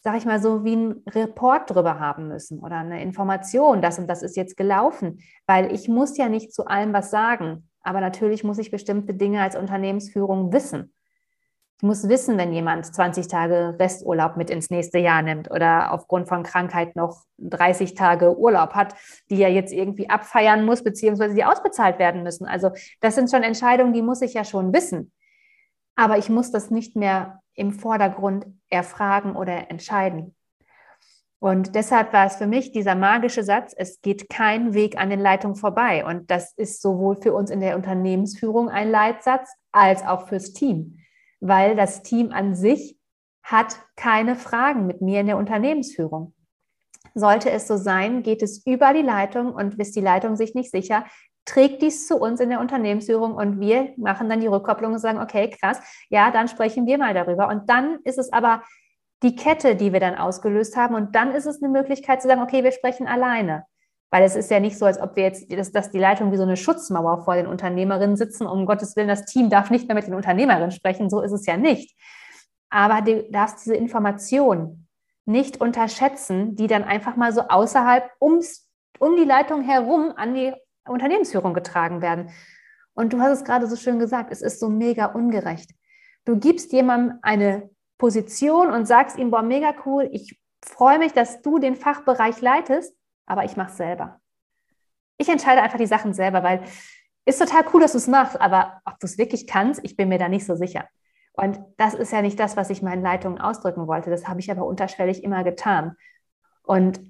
sag 0.00 0.16
ich 0.16 0.24
mal 0.24 0.40
so, 0.40 0.64
wie 0.64 0.76
ein 0.76 1.02
Report 1.06 1.68
drüber 1.68 1.98
haben 1.98 2.28
müssen 2.28 2.60
oder 2.60 2.76
eine 2.76 3.02
Information, 3.02 3.82
das 3.82 3.98
und 3.98 4.08
das 4.08 4.22
ist 4.22 4.36
jetzt 4.36 4.56
gelaufen, 4.56 5.20
weil 5.46 5.72
ich 5.72 5.88
muss 5.88 6.16
ja 6.16 6.28
nicht 6.28 6.54
zu 6.54 6.66
allem 6.66 6.92
was 6.92 7.10
sagen, 7.10 7.68
aber 7.82 8.00
natürlich 8.00 8.44
muss 8.44 8.58
ich 8.58 8.70
bestimmte 8.70 9.14
Dinge 9.14 9.42
als 9.42 9.56
Unternehmensführung 9.56 10.52
wissen. 10.52 10.94
Ich 11.78 11.82
muss 11.82 12.08
wissen, 12.08 12.38
wenn 12.38 12.52
jemand 12.52 12.86
20 12.86 13.28
Tage 13.28 13.76
Resturlaub 13.78 14.36
mit 14.36 14.50
ins 14.50 14.70
nächste 14.70 14.98
Jahr 14.98 15.22
nimmt 15.22 15.50
oder 15.50 15.92
aufgrund 15.92 16.28
von 16.28 16.42
Krankheit 16.42 16.96
noch 16.96 17.24
30 17.38 17.94
Tage 17.94 18.36
Urlaub 18.36 18.74
hat, 18.74 18.94
die 19.30 19.42
er 19.42 19.52
jetzt 19.52 19.72
irgendwie 19.72 20.10
abfeiern 20.10 20.64
muss, 20.64 20.82
beziehungsweise 20.82 21.34
die 21.34 21.44
ausbezahlt 21.44 21.98
werden 21.98 22.24
müssen. 22.24 22.46
Also 22.46 22.70
das 23.00 23.14
sind 23.14 23.30
schon 23.30 23.44
Entscheidungen, 23.44 23.92
die 23.92 24.02
muss 24.02 24.22
ich 24.22 24.34
ja 24.34 24.44
schon 24.44 24.72
wissen. 24.72 25.12
Aber 25.98 26.18
ich 26.18 26.28
muss 26.28 26.50
das 26.50 26.70
nicht 26.70 26.96
mehr 26.96 27.40
im 27.54 27.72
Vordergrund 27.72 28.46
erfragen 28.70 29.36
oder 29.36 29.70
entscheiden. 29.70 30.34
Und 31.40 31.74
deshalb 31.74 32.12
war 32.12 32.26
es 32.26 32.36
für 32.36 32.46
mich 32.46 32.72
dieser 32.72 32.94
magische 32.94 33.44
Satz, 33.44 33.74
es 33.76 34.00
geht 34.00 34.28
kein 34.28 34.74
Weg 34.74 34.98
an 34.98 35.10
den 35.10 35.20
Leitungen 35.20 35.56
vorbei. 35.56 36.04
Und 36.04 36.30
das 36.30 36.52
ist 36.54 36.82
sowohl 36.82 37.16
für 37.16 37.32
uns 37.32 37.50
in 37.50 37.60
der 37.60 37.76
Unternehmensführung 37.76 38.68
ein 38.68 38.90
Leitsatz 38.90 39.50
als 39.72 40.04
auch 40.04 40.28
fürs 40.28 40.52
Team 40.52 40.98
weil 41.40 41.76
das 41.76 42.02
Team 42.02 42.32
an 42.32 42.54
sich 42.54 42.96
hat 43.42 43.78
keine 43.96 44.36
Fragen 44.36 44.86
mit 44.86 45.00
mir 45.00 45.20
in 45.20 45.26
der 45.26 45.38
Unternehmensführung. 45.38 46.34
Sollte 47.14 47.50
es 47.50 47.66
so 47.66 47.76
sein, 47.76 48.22
geht 48.22 48.42
es 48.42 48.64
über 48.66 48.92
die 48.92 49.02
Leitung 49.02 49.52
und 49.54 49.78
ist 49.78 49.96
die 49.96 50.00
Leitung 50.00 50.36
sich 50.36 50.54
nicht 50.54 50.70
sicher, 50.70 51.04
trägt 51.48 51.80
dies 51.82 52.06
zu 52.06 52.16
uns 52.16 52.40
in 52.40 52.50
der 52.50 52.60
Unternehmensführung 52.60 53.34
und 53.34 53.58
wir 53.58 53.94
machen 53.96 54.28
dann 54.28 54.40
die 54.40 54.46
Rückkopplung 54.46 54.92
und 54.92 54.98
sagen, 54.98 55.18
okay, 55.18 55.48
krass, 55.48 55.80
ja, 56.10 56.30
dann 56.30 56.46
sprechen 56.48 56.86
wir 56.86 56.98
mal 56.98 57.14
darüber. 57.14 57.48
Und 57.48 57.70
dann 57.70 57.98
ist 58.04 58.18
es 58.18 58.32
aber 58.32 58.62
die 59.22 59.34
Kette, 59.34 59.74
die 59.74 59.92
wir 59.92 60.00
dann 60.00 60.14
ausgelöst 60.14 60.76
haben. 60.76 60.94
Und 60.94 61.14
dann 61.14 61.32
ist 61.32 61.46
es 61.46 61.62
eine 61.62 61.72
Möglichkeit 61.72 62.20
zu 62.20 62.28
sagen, 62.28 62.42
okay, 62.42 62.62
wir 62.64 62.72
sprechen 62.72 63.06
alleine. 63.06 63.64
Weil 64.10 64.22
es 64.22 64.36
ist 64.36 64.50
ja 64.50 64.60
nicht 64.60 64.78
so, 64.78 64.86
als 64.86 65.00
ob 65.00 65.16
wir 65.16 65.24
jetzt, 65.24 65.50
dass, 65.50 65.72
dass 65.72 65.90
die 65.90 65.98
Leitung 65.98 66.32
wie 66.32 66.36
so 66.36 66.42
eine 66.42 66.56
Schutzmauer 66.56 67.24
vor 67.24 67.34
den 67.34 67.46
Unternehmerinnen 67.46 68.16
sitzen. 68.16 68.46
Um 68.46 68.66
Gottes 68.66 68.94
Willen, 68.96 69.08
das 69.08 69.24
Team 69.24 69.50
darf 69.50 69.70
nicht 69.70 69.88
mehr 69.88 69.94
mit 69.94 70.06
den 70.06 70.14
Unternehmerinnen 70.14 70.70
sprechen. 70.70 71.10
So 71.10 71.20
ist 71.22 71.32
es 71.32 71.46
ja 71.46 71.56
nicht. 71.56 71.96
Aber 72.70 73.00
du 73.00 73.24
darfst 73.30 73.64
diese 73.64 73.74
Information 73.74 74.86
nicht 75.24 75.60
unterschätzen, 75.60 76.56
die 76.56 76.66
dann 76.66 76.84
einfach 76.84 77.16
mal 77.16 77.32
so 77.32 77.42
außerhalb 77.48 78.10
ums, 78.20 78.70
um 78.98 79.16
die 79.16 79.24
Leitung 79.24 79.62
herum 79.62 80.12
an 80.16 80.34
die 80.34 80.54
Unternehmensführung 80.90 81.54
getragen 81.54 82.02
werden. 82.02 82.30
Und 82.94 83.12
du 83.12 83.20
hast 83.20 83.38
es 83.38 83.44
gerade 83.44 83.66
so 83.66 83.76
schön 83.76 83.98
gesagt, 83.98 84.32
es 84.32 84.42
ist 84.42 84.60
so 84.60 84.68
mega 84.68 85.06
ungerecht. 85.06 85.70
Du 86.24 86.38
gibst 86.38 86.72
jemandem 86.72 87.18
eine 87.22 87.70
Position 87.96 88.70
und 88.70 88.86
sagst 88.86 89.18
ihm, 89.18 89.30
boah, 89.30 89.42
mega 89.42 89.74
cool, 89.86 90.08
ich 90.12 90.38
freue 90.64 90.98
mich, 90.98 91.12
dass 91.12 91.42
du 91.42 91.58
den 91.58 91.76
Fachbereich 91.76 92.40
leitest 92.40 92.98
aber 93.28 93.44
ich 93.44 93.56
mache 93.56 93.70
es 93.70 93.76
selber. 93.76 94.20
Ich 95.18 95.28
entscheide 95.28 95.62
einfach 95.62 95.78
die 95.78 95.86
Sachen 95.86 96.14
selber, 96.14 96.42
weil 96.42 96.64
ist 97.26 97.38
total 97.38 97.64
cool, 97.72 97.82
dass 97.82 97.92
du 97.92 97.98
es 97.98 98.06
machst, 98.06 98.40
aber 98.40 98.80
ob 98.86 98.98
du 99.00 99.06
es 99.06 99.18
wirklich 99.18 99.46
kannst, 99.46 99.84
ich 99.84 99.96
bin 99.96 100.08
mir 100.08 100.18
da 100.18 100.28
nicht 100.28 100.46
so 100.46 100.56
sicher. 100.56 100.88
Und 101.32 101.60
das 101.76 101.94
ist 101.94 102.10
ja 102.10 102.22
nicht 102.22 102.40
das, 102.40 102.56
was 102.56 102.70
ich 102.70 102.80
meinen 102.80 103.02
Leitungen 103.02 103.38
ausdrücken 103.38 103.86
wollte. 103.86 104.10
Das 104.10 104.26
habe 104.26 104.40
ich 104.40 104.50
aber 104.50 104.64
unterschwellig 104.64 105.22
immer 105.22 105.44
getan. 105.44 105.94
Und 106.62 107.00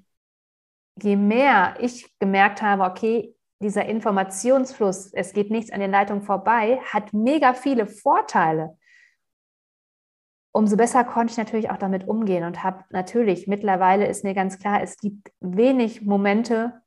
je 1.01 1.15
mehr 1.15 1.77
ich 1.79 2.13
gemerkt 2.19 2.61
habe, 2.61 2.83
okay, 2.83 3.33
dieser 3.61 3.85
Informationsfluss, 3.85 5.13
es 5.13 5.33
geht 5.33 5.51
nichts 5.51 5.71
an 5.71 5.79
den 5.79 5.91
Leitungen 5.91 6.23
vorbei, 6.23 6.79
hat 6.91 7.13
mega 7.13 7.53
viele 7.53 7.87
Vorteile 7.87 8.77
umso 10.51 10.77
besser 10.77 11.03
konnte 11.03 11.31
ich 11.31 11.37
natürlich 11.37 11.69
auch 11.69 11.77
damit 11.77 12.07
umgehen 12.07 12.43
und 12.43 12.63
habe 12.63 12.83
natürlich, 12.89 13.47
mittlerweile 13.47 14.07
ist 14.07 14.23
mir 14.23 14.33
ganz 14.33 14.59
klar, 14.59 14.81
es 14.81 14.97
gibt 14.97 15.31
wenig 15.39 16.01
Momente, 16.01 16.81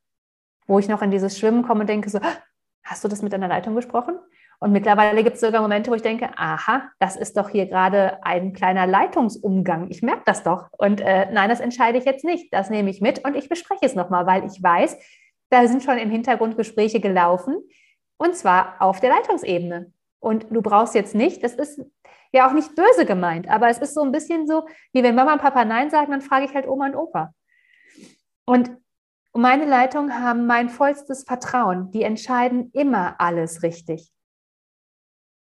wo 0.67 0.79
ich 0.79 0.88
noch 0.88 1.02
in 1.02 1.11
dieses 1.11 1.38
Schwimmen 1.38 1.62
komme 1.62 1.81
und 1.81 1.88
denke 1.88 2.11
so, 2.11 2.19
ah, 2.19 2.37
hast 2.85 3.05
du 3.05 3.09
das 3.09 3.23
mit 3.23 3.33
deiner 3.33 3.49
Leitung 3.49 3.75
besprochen? 3.75 4.19
Und 4.59 4.71
mittlerweile 4.71 5.25
gibt 5.25 5.35
es 5.37 5.41
sogar 5.41 5.61
Momente, 5.61 5.91
wo 5.91 5.95
ich 5.95 6.02
denke, 6.02 6.31
aha, 6.37 6.88
das 7.00 7.17
ist 7.17 7.37
doch 7.37 7.49
hier 7.49 7.67
gerade 7.67 8.25
ein 8.25 8.52
kleiner 8.52 8.87
Leitungsumgang. 8.87 9.88
Ich 9.91 10.02
merke 10.02 10.23
das 10.25 10.45
doch. 10.45 10.69
Und 10.79 11.00
äh, 11.00 11.33
nein, 11.33 11.49
das 11.49 11.59
entscheide 11.59 11.99
ich 11.99 12.05
jetzt 12.05 12.25
nicht. 12.25 12.52
Das 12.55 12.71
nehme 12.71 12.88
ich 12.88 13.00
mit 13.00 13.25
und 13.25 13.35
ich 13.35 13.49
bespreche 13.49 13.85
es 13.85 13.97
nochmal, 13.97 14.25
weil 14.26 14.45
ich 14.45 14.62
weiß, 14.62 14.99
da 15.53 15.69
sind 15.69 15.83
schon 15.83 15.99
im 15.99 16.11
Hintergrund 16.11 16.57
Gespräche 16.57 16.99
gelaufen 16.99 17.63
und 18.17 18.35
zwar 18.35 18.81
auf 18.81 19.01
der 19.01 19.11
Leitungsebene. 19.11 19.93
Und 20.19 20.47
du 20.51 20.63
brauchst 20.63 20.95
jetzt 20.95 21.15
nicht, 21.15 21.45
das 21.45 21.55
ist 21.55 21.81
ja 22.33 22.49
auch 22.49 22.53
nicht 22.55 22.75
böse 22.75 23.05
gemeint, 23.05 23.49
aber 23.49 23.69
es 23.69 23.79
ist 23.79 23.93
so 23.95 24.03
ein 24.03 24.13
bisschen 24.13 24.47
so, 24.47 24.67
wie 24.93 25.03
wenn 25.03 25.15
Mama 25.15 25.35
und 25.35 25.43
Papa 25.43 25.65
Nein 25.65 25.91
sagen, 25.91 26.11
dann 26.11 26.23
frage 26.23 26.47
ich 26.47 26.55
halt 26.55 26.67
Oma 26.67 26.87
und 26.87 26.97
Opa. 26.97 27.35
Und 28.47 28.71
meine 29.35 29.67
Leitungen 29.67 30.21
haben 30.21 30.47
mein 30.47 30.71
vollstes 30.71 31.25
Vertrauen. 31.25 31.91
Die 31.91 32.03
entscheiden 32.03 32.71
immer 32.73 33.17
alles 33.19 33.63
richtig. 33.63 34.11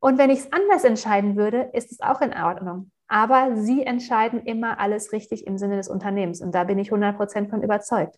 Und 0.00 0.18
wenn 0.18 0.30
ich 0.30 0.40
es 0.40 0.52
anders 0.52 0.82
entscheiden 0.82 1.36
würde, 1.36 1.70
ist 1.74 1.92
es 1.92 2.00
auch 2.00 2.20
in 2.20 2.34
Ordnung. 2.34 2.90
Aber 3.06 3.56
sie 3.56 3.84
entscheiden 3.84 4.42
immer 4.46 4.80
alles 4.80 5.12
richtig 5.12 5.46
im 5.46 5.58
Sinne 5.58 5.76
des 5.76 5.88
Unternehmens. 5.88 6.40
Und 6.40 6.54
da 6.54 6.64
bin 6.64 6.78
ich 6.78 6.90
100% 6.90 7.50
von 7.50 7.62
überzeugt. 7.62 8.16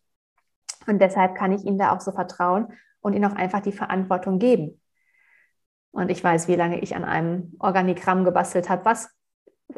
Und 0.87 1.00
deshalb 1.00 1.35
kann 1.35 1.52
ich 1.52 1.64
ihnen 1.64 1.78
da 1.78 1.94
auch 1.94 2.00
so 2.00 2.12
vertrauen 2.12 2.73
und 3.00 3.14
ihnen 3.14 3.25
auch 3.25 3.37
einfach 3.37 3.61
die 3.61 3.73
Verantwortung 3.73 4.38
geben. 4.38 4.80
Und 5.92 6.11
ich 6.11 6.23
weiß, 6.23 6.49
wie 6.49 6.56
lange 6.56 6.80
ich 6.80 6.97
an 6.97 7.04
einem 7.04 7.54
Organigramm 7.61 8.25
gebastelt 8.25 8.68
habe, 8.68 8.85
was 8.85 9.11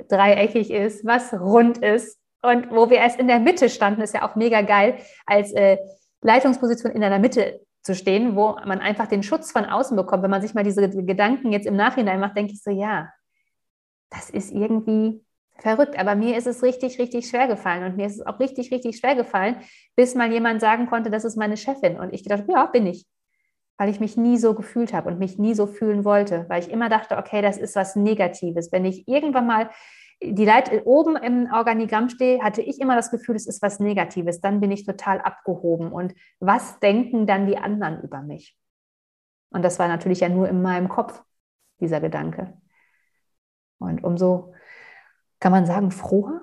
dreieckig 0.09 0.71
ist, 0.71 1.05
was 1.05 1.33
rund 1.35 1.79
ist. 1.79 2.19
Und 2.43 2.71
wo 2.71 2.91
wir 2.91 2.99
erst 2.99 3.19
in 3.19 3.29
der 3.29 3.39
Mitte 3.41 3.69
standen, 3.69 4.01
ist 4.01 4.15
ja 4.15 4.29
auch 4.29 4.35
mega 4.35 4.63
geil, 4.63 4.99
als 5.27 5.53
äh, 5.53 5.79
Leitungsposition 6.23 6.93
in 6.93 7.01
der 7.01 7.19
Mitte 7.19 7.61
zu 7.83 7.95
stehen, 7.95 8.37
wo 8.37 8.57
man 8.65 8.81
einfach 8.81 9.07
den 9.07 9.23
Schutz 9.23 9.53
von 9.53 9.65
außen 9.65 9.97
bekommt. 9.97 10.23
Wenn 10.23 10.31
man 10.31 10.43
sich 10.43 10.55
mal 10.55 10.65
diese 10.65 10.89
Gedanken 10.89 11.53
jetzt 11.53 11.67
im 11.67 11.77
Nachhinein 11.77 12.21
macht, 12.21 12.37
denke 12.37 12.53
ich 12.53 12.63
so, 12.63 12.71
ja, 12.71 13.11
das 14.11 14.31
ist 14.31 14.53
irgendwie 14.53 15.25
verrückt. 15.59 15.99
Aber 15.99 16.15
mir 16.15 16.37
ist 16.37 16.47
es 16.47 16.63
richtig, 16.63 16.99
richtig 16.99 17.29
schwer 17.29 17.49
gefallen. 17.49 17.85
Und 17.85 17.97
mir 17.97 18.07
ist 18.07 18.21
es 18.21 18.27
auch 18.27 18.39
richtig, 18.41 18.71
richtig 18.73 18.99
schwer 18.99 19.15
gefallen, 19.15 19.57
bis 19.95 20.15
mal 20.15 20.31
jemand 20.33 20.61
sagen 20.61 20.87
konnte, 20.87 21.11
das 21.11 21.25
ist 21.25 21.37
meine 21.37 21.57
Chefin. 21.57 21.99
Und 21.99 22.13
ich 22.13 22.23
gedacht, 22.23 22.45
ja, 22.49 22.67
bin 22.67 22.87
ich 22.87 23.07
weil 23.79 23.91
ich 23.91 24.01
mich 24.01 24.17
nie 24.17 24.39
so 24.39 24.55
gefühlt 24.55 24.93
habe 24.93 25.09
und 25.09 25.19
mich 25.19 25.39
nie 25.39 25.55
so 25.55 25.67
fühlen 25.67 26.05
wollte, 26.05 26.47
weil 26.49 26.63
ich 26.63 26.71
immer 26.71 26.89
dachte, 26.89 27.19
okay, 27.19 27.43
das 27.43 27.59
ist 27.59 27.77
was 27.77 27.95
Negatives. 27.95 28.73
Wenn 28.73 28.85
ich 28.85 29.07
irgendwann 29.07 29.47
mal 29.47 29.71
die 30.23 30.47
Leit 30.47 30.71
oben 30.87 31.17
im 31.17 31.51
Organigramm 31.53 32.09
stehe, 32.09 32.43
hatte 32.43 32.63
ich 32.63 32.81
immer 32.81 32.97
das 32.97 33.11
Gefühl, 33.11 33.37
es 33.37 33.47
ist 33.47 33.61
was 33.61 33.81
Negatives. 33.81 34.41
Dann 34.41 34.61
bin 34.61 34.71
ich 34.71 34.87
total 34.87 35.21
abgehoben. 35.21 35.93
Und 35.93 36.15
was 36.41 36.81
denken 36.81 37.27
dann 37.27 37.47
die 37.47 37.59
anderen 37.59 38.03
über 38.03 38.23
mich? 38.23 38.57
Und 39.51 39.63
das 39.63 39.79
war 39.79 39.89
natürlich 39.89 40.21
ja 40.21 40.31
nur 40.31 40.49
in 40.49 40.63
meinem 40.63 40.89
Kopf, 40.89 41.23
dieser 41.81 42.01
Gedanke. 42.01 42.57
Und 43.79 44.03
umso, 44.03 44.55
kann 45.41 45.53
man 45.53 45.67
sagen, 45.67 45.91
froher, 45.91 46.41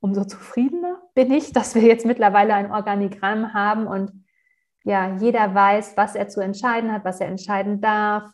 umso 0.00 0.24
zufriedener 0.24 1.00
bin 1.14 1.30
ich, 1.30 1.52
dass 1.52 1.74
wir 1.74 1.82
jetzt 1.82 2.06
mittlerweile 2.06 2.54
ein 2.54 2.70
Organigramm 2.70 3.54
haben 3.54 3.86
und 3.86 4.12
ja, 4.84 5.16
jeder 5.16 5.54
weiß, 5.54 5.96
was 5.96 6.14
er 6.14 6.28
zu 6.28 6.40
entscheiden 6.40 6.92
hat, 6.92 7.04
was 7.04 7.20
er 7.20 7.28
entscheiden 7.28 7.80
darf 7.80 8.30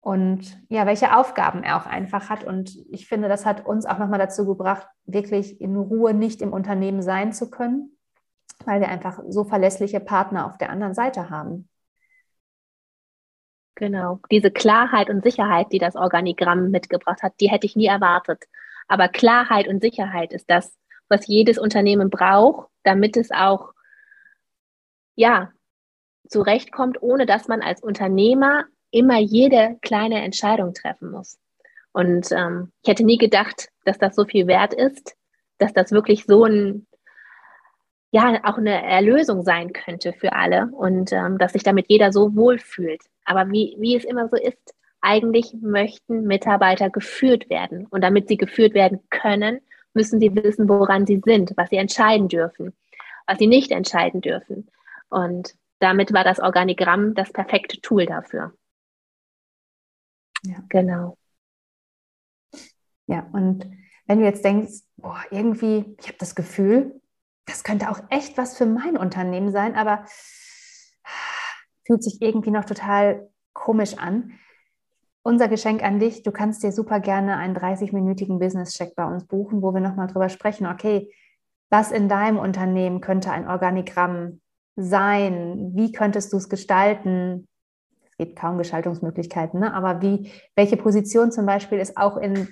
und 0.00 0.58
ja, 0.68 0.86
welche 0.86 1.16
Aufgaben 1.16 1.62
er 1.62 1.76
auch 1.76 1.86
einfach 1.86 2.30
hat. 2.30 2.44
Und 2.44 2.76
ich 2.90 3.08
finde, 3.08 3.28
das 3.28 3.44
hat 3.44 3.66
uns 3.66 3.84
auch 3.84 3.98
nochmal 3.98 4.18
dazu 4.18 4.46
gebracht, 4.46 4.86
wirklich 5.04 5.60
in 5.60 5.76
Ruhe 5.76 6.14
nicht 6.14 6.42
im 6.42 6.52
Unternehmen 6.52 7.02
sein 7.02 7.32
zu 7.32 7.50
können, 7.50 7.96
weil 8.64 8.80
wir 8.80 8.88
einfach 8.88 9.20
so 9.28 9.44
verlässliche 9.44 10.00
Partner 10.00 10.46
auf 10.46 10.58
der 10.58 10.70
anderen 10.70 10.94
Seite 10.94 11.30
haben. 11.30 11.68
Genau, 13.74 14.20
diese 14.30 14.50
Klarheit 14.50 15.08
und 15.08 15.22
Sicherheit, 15.22 15.68
die 15.72 15.78
das 15.78 15.94
Organigramm 15.94 16.70
mitgebracht 16.70 17.22
hat, 17.22 17.34
die 17.40 17.48
hätte 17.48 17.66
ich 17.66 17.76
nie 17.76 17.86
erwartet. 17.86 18.44
Aber 18.88 19.08
Klarheit 19.08 19.68
und 19.68 19.82
Sicherheit 19.82 20.32
ist 20.32 20.50
das, 20.50 20.76
was 21.08 21.26
jedes 21.26 21.58
Unternehmen 21.58 22.10
braucht, 22.10 22.68
damit 22.82 23.16
es 23.16 23.30
auch 23.30 23.72
ja, 25.14 25.52
zurechtkommt, 26.28 27.02
ohne 27.02 27.26
dass 27.26 27.48
man 27.48 27.60
als 27.60 27.82
Unternehmer 27.82 28.64
immer 28.90 29.18
jede 29.18 29.78
kleine 29.82 30.22
Entscheidung 30.22 30.74
treffen 30.74 31.10
muss. 31.10 31.38
Und 31.92 32.30
ähm, 32.32 32.72
ich 32.82 32.88
hätte 32.88 33.04
nie 33.04 33.18
gedacht, 33.18 33.68
dass 33.84 33.98
das 33.98 34.14
so 34.14 34.24
viel 34.24 34.46
wert 34.46 34.74
ist, 34.74 35.16
dass 35.58 35.72
das 35.72 35.90
wirklich 35.90 36.24
so 36.24 36.44
ein, 36.44 36.86
ja, 38.10 38.40
auch 38.44 38.58
eine 38.58 38.82
Erlösung 38.84 39.42
sein 39.42 39.72
könnte 39.72 40.12
für 40.12 40.32
alle 40.32 40.68
und 40.72 41.12
ähm, 41.12 41.38
dass 41.38 41.52
sich 41.52 41.62
damit 41.62 41.86
jeder 41.88 42.12
so 42.12 42.34
wohlfühlt. 42.36 43.02
Aber 43.24 43.50
wie, 43.50 43.76
wie 43.78 43.96
es 43.96 44.04
immer 44.04 44.28
so 44.28 44.36
ist, 44.36 44.74
eigentlich 45.00 45.54
möchten 45.60 46.24
Mitarbeiter 46.24 46.90
geführt 46.90 47.50
werden. 47.50 47.86
Und 47.86 48.02
damit 48.02 48.28
sie 48.28 48.36
geführt 48.36 48.74
werden 48.74 49.00
können, 49.10 49.60
müssen 49.94 50.20
sie 50.20 50.34
wissen, 50.34 50.68
woran 50.68 51.06
sie 51.06 51.20
sind, 51.24 51.52
was 51.56 51.70
sie 51.70 51.76
entscheiden 51.76 52.28
dürfen, 52.28 52.74
was 53.26 53.38
sie 53.38 53.46
nicht 53.46 53.70
entscheiden 53.70 54.20
dürfen. 54.20 54.70
Und 55.08 55.54
damit 55.80 56.12
war 56.12 56.24
das 56.24 56.40
Organigramm 56.40 57.14
das 57.14 57.32
perfekte 57.32 57.80
Tool 57.80 58.06
dafür. 58.06 58.52
Ja. 60.44 60.62
Genau. 60.68 61.16
Ja, 63.06 63.26
und 63.32 63.66
wenn 64.06 64.18
du 64.18 64.24
jetzt 64.24 64.44
denkst, 64.44 64.82
boah, 64.96 65.22
irgendwie, 65.30 65.96
ich 66.00 66.08
habe 66.08 66.18
das 66.18 66.34
Gefühl, 66.34 67.00
das 67.46 67.64
könnte 67.64 67.90
auch 67.90 68.00
echt 68.10 68.36
was 68.36 68.56
für 68.56 68.66
mein 68.66 68.96
Unternehmen 68.96 69.50
sein, 69.50 69.74
aber 69.74 70.04
fühlt 71.86 72.02
sich 72.02 72.20
irgendwie 72.20 72.50
noch 72.50 72.66
total 72.66 73.30
komisch 73.54 73.96
an. 73.96 74.38
Unser 75.22 75.48
Geschenk 75.48 75.82
an 75.82 75.98
dich, 75.98 76.22
du 76.22 76.32
kannst 76.32 76.62
dir 76.62 76.72
super 76.72 77.00
gerne 77.00 77.36
einen 77.36 77.56
30-minütigen 77.56 78.38
Business-Check 78.38 78.94
bei 78.94 79.04
uns 79.04 79.26
buchen, 79.26 79.62
wo 79.62 79.74
wir 79.74 79.80
nochmal 79.80 80.06
drüber 80.06 80.28
sprechen, 80.28 80.66
okay, 80.66 81.12
was 81.70 81.92
in 81.92 82.08
deinem 82.08 82.38
Unternehmen 82.38 83.00
könnte 83.00 83.30
ein 83.30 83.46
Organigramm 83.46 84.40
sein? 84.76 85.72
Wie 85.74 85.92
könntest 85.92 86.32
du 86.32 86.38
es 86.38 86.48
gestalten? 86.48 87.46
Es 88.08 88.16
gibt 88.16 88.38
kaum 88.38 88.58
Gestaltungsmöglichkeiten, 88.58 89.60
ne? 89.60 89.74
aber 89.74 90.00
wie, 90.00 90.32
welche 90.54 90.76
Position 90.76 91.30
zum 91.30 91.46
Beispiel 91.46 91.78
ist 91.78 91.96
auch 91.96 92.16
in 92.16 92.48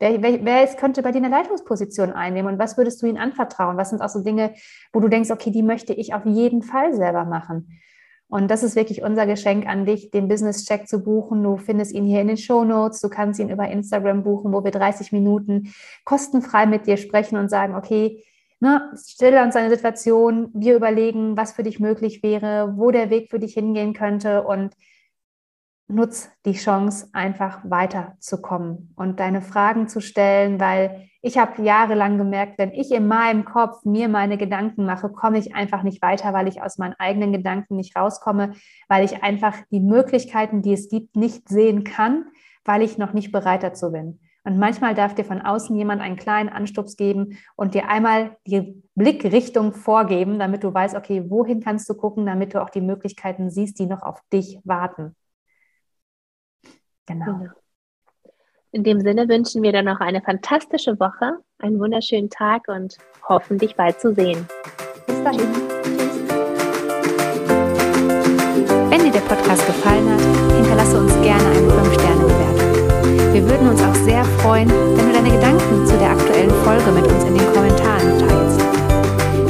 Wer, 0.00 0.22
wer, 0.22 0.44
wer 0.44 0.64
ist, 0.64 0.78
könnte 0.78 1.02
bei 1.02 1.10
dir 1.10 1.18
eine 1.18 1.28
Leitungsposition 1.28 2.12
einnehmen 2.12 2.52
und 2.52 2.58
was 2.60 2.76
würdest 2.76 3.02
du 3.02 3.06
ihnen 3.06 3.18
anvertrauen? 3.18 3.76
Was 3.76 3.90
sind 3.90 4.00
auch 4.00 4.08
so 4.08 4.22
Dinge, 4.22 4.54
wo 4.92 5.00
du 5.00 5.08
denkst, 5.08 5.30
okay, 5.30 5.50
die 5.50 5.64
möchte 5.64 5.92
ich 5.92 6.14
auf 6.14 6.24
jeden 6.24 6.62
Fall 6.62 6.94
selber 6.94 7.24
machen? 7.24 7.80
Und 8.28 8.50
das 8.50 8.62
ist 8.62 8.76
wirklich 8.76 9.02
unser 9.02 9.26
Geschenk 9.26 9.66
an 9.66 9.86
dich, 9.86 10.10
den 10.10 10.28
Business 10.28 10.66
Check 10.66 10.86
zu 10.86 11.02
buchen. 11.02 11.42
Du 11.42 11.56
findest 11.56 11.92
ihn 11.92 12.04
hier 12.04 12.20
in 12.20 12.28
den 12.28 12.36
Show 12.36 12.62
Notes. 12.62 13.00
Du 13.00 13.08
kannst 13.08 13.40
ihn 13.40 13.48
über 13.48 13.68
Instagram 13.68 14.22
buchen, 14.22 14.52
wo 14.52 14.62
wir 14.62 14.70
30 14.70 15.12
Minuten 15.12 15.72
kostenfrei 16.04 16.66
mit 16.66 16.86
dir 16.86 16.98
sprechen 16.98 17.38
und 17.38 17.48
sagen, 17.48 17.74
okay, 17.74 18.22
ne, 18.60 18.92
stelle 18.96 19.42
uns 19.42 19.56
eine 19.56 19.70
Situation. 19.70 20.50
Wir 20.52 20.76
überlegen, 20.76 21.38
was 21.38 21.52
für 21.52 21.62
dich 21.62 21.80
möglich 21.80 22.22
wäre, 22.22 22.74
wo 22.76 22.90
der 22.90 23.08
Weg 23.08 23.30
für 23.30 23.38
dich 23.38 23.54
hingehen 23.54 23.94
könnte 23.94 24.42
und 24.42 24.74
nutz 25.88 26.30
die 26.44 26.52
Chance, 26.52 27.08
einfach 27.12 27.60
weiterzukommen 27.64 28.92
und 28.94 29.20
deine 29.20 29.40
Fragen 29.40 29.88
zu 29.88 30.00
stellen, 30.00 30.60
weil 30.60 31.08
ich 31.22 31.38
habe 31.38 31.62
jahrelang 31.62 32.18
gemerkt, 32.18 32.58
wenn 32.58 32.72
ich 32.72 32.92
in 32.92 33.08
meinem 33.08 33.44
Kopf 33.44 33.84
mir 33.84 34.08
meine 34.08 34.36
Gedanken 34.36 34.84
mache, 34.84 35.08
komme 35.08 35.38
ich 35.38 35.54
einfach 35.54 35.82
nicht 35.82 36.00
weiter, 36.02 36.32
weil 36.32 36.46
ich 36.46 36.62
aus 36.62 36.78
meinen 36.78 36.94
eigenen 36.98 37.32
Gedanken 37.32 37.76
nicht 37.76 37.96
rauskomme, 37.96 38.52
weil 38.88 39.04
ich 39.04 39.22
einfach 39.22 39.54
die 39.70 39.80
Möglichkeiten, 39.80 40.62
die 40.62 40.74
es 40.74 40.88
gibt, 40.88 41.16
nicht 41.16 41.48
sehen 41.48 41.84
kann, 41.84 42.26
weil 42.64 42.82
ich 42.82 42.98
noch 42.98 43.14
nicht 43.14 43.32
bereit 43.32 43.62
dazu 43.62 43.90
bin. 43.90 44.20
Und 44.44 44.58
manchmal 44.58 44.94
darf 44.94 45.14
dir 45.14 45.24
von 45.24 45.42
außen 45.42 45.74
jemand 45.76 46.00
einen 46.00 46.16
kleinen 46.16 46.48
Anstups 46.48 46.96
geben 46.96 47.38
und 47.56 47.74
dir 47.74 47.88
einmal 47.88 48.36
die 48.46 48.82
Blickrichtung 48.94 49.72
vorgeben, 49.72 50.38
damit 50.38 50.64
du 50.64 50.72
weißt, 50.72 50.94
okay, 50.94 51.28
wohin 51.28 51.60
kannst 51.60 51.88
du 51.90 51.94
gucken, 51.94 52.26
damit 52.26 52.54
du 52.54 52.62
auch 52.62 52.70
die 52.70 52.80
Möglichkeiten 52.80 53.50
siehst, 53.50 53.78
die 53.78 53.86
noch 53.86 54.02
auf 54.02 54.20
dich 54.32 54.60
warten. 54.64 55.16
Genau. 57.08 57.24
genau. 57.24 57.50
In 58.70 58.84
dem 58.84 59.00
Sinne 59.00 59.26
wünschen 59.30 59.62
wir 59.62 59.72
dir 59.72 59.82
noch 59.82 60.00
eine 60.00 60.20
fantastische 60.20 61.00
Woche, 61.00 61.38
einen 61.58 61.80
wunderschönen 61.80 62.28
Tag 62.28 62.68
und 62.68 62.98
hoffen, 63.26 63.56
dich 63.56 63.74
bald 63.74 63.98
zu 63.98 64.12
sehen. 64.14 64.46
Bis 65.06 65.24
dahin. 65.24 65.40
Tschüss. 65.40 65.62
Wenn 68.90 69.04
dir 69.04 69.10
der 69.10 69.20
Podcast 69.20 69.66
gefallen 69.66 70.12
hat, 70.12 70.20
hinterlasse 70.54 71.00
uns 71.00 71.14
gerne 71.22 71.46
eine 71.46 71.66
5-Sterne-Bewertung. 71.66 73.32
Wir 73.32 73.48
würden 73.48 73.70
uns 73.70 73.82
auch 73.82 73.94
sehr 73.94 74.22
freuen, 74.42 74.68
wenn 74.68 75.06
du 75.06 75.12
deine 75.14 75.30
Gedanken 75.30 75.86
zu 75.86 75.96
der 75.96 76.10
aktuellen 76.10 76.50
Folge 76.62 76.92
mit 76.92 77.06
uns 77.10 77.24
in 77.24 77.36
den 77.36 77.52
Kommentaren 77.54 78.18
teilst. 78.18 78.60